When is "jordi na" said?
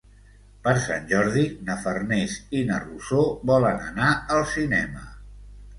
1.11-1.75